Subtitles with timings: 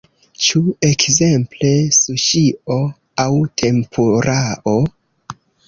[0.43, 1.69] Ĉu ekzemple
[1.99, 2.79] suŝio
[3.27, 3.29] aŭ
[3.65, 4.77] tempurao?